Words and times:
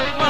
Lord. 0.00 0.29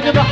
اذبح 0.00 0.26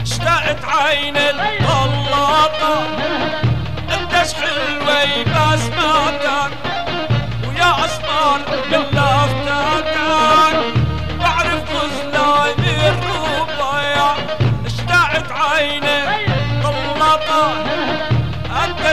اشتقت 0.00 0.64
عين 0.64 1.16
الطلاقة 1.16 2.86
انت 3.94 4.14
حلوة 4.32 5.24
بس 5.24 6.50
ويا 7.48 7.84
اسمار 7.84 8.40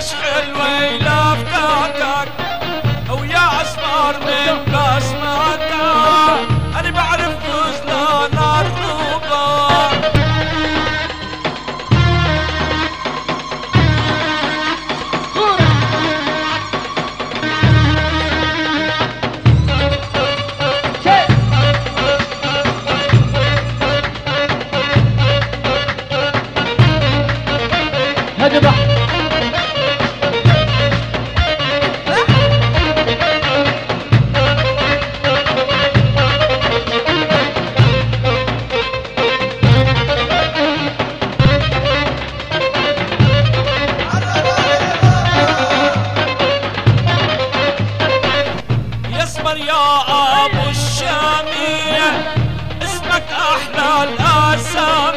تشغل 0.04 0.48
ويلافكاكا 0.60 2.13
Varsa 54.54 55.13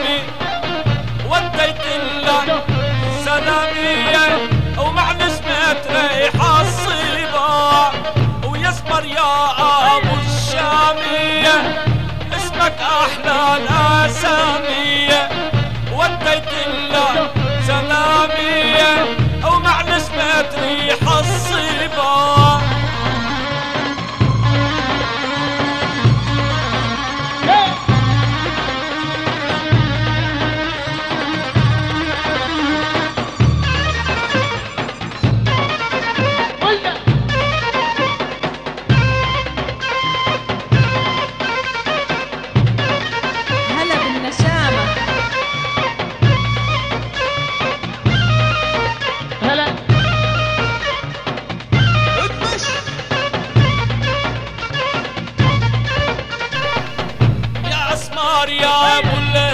मारिया 58.47 58.75
बुले 59.07 59.49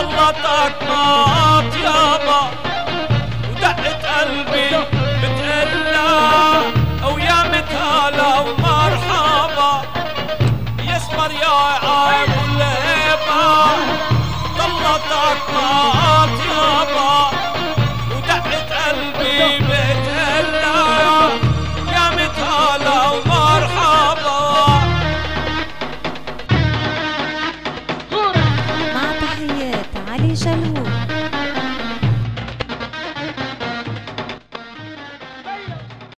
अल्लाह 0.00 0.30
तक 0.42 0.86
माँ 2.26 2.71
Shalom. 30.42 30.81